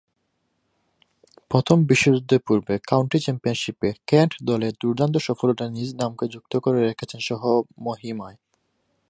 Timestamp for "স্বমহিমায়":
7.19-8.37